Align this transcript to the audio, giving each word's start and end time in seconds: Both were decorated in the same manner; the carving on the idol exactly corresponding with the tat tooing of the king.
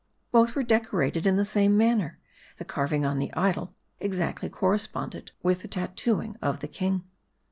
Both 0.31 0.55
were 0.55 0.63
decorated 0.63 1.27
in 1.27 1.35
the 1.35 1.45
same 1.45 1.77
manner; 1.77 2.17
the 2.57 2.65
carving 2.65 3.05
on 3.05 3.19
the 3.19 3.31
idol 3.35 3.75
exactly 3.99 4.49
corresponding 4.49 5.25
with 5.43 5.61
the 5.61 5.67
tat 5.67 5.95
tooing 5.95 6.37
of 6.41 6.59
the 6.59 6.67
king. 6.67 7.07